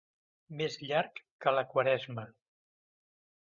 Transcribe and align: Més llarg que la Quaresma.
Més 0.61 0.77
llarg 0.91 1.21
que 1.45 1.55
la 1.59 1.67
Quaresma. 1.77 2.27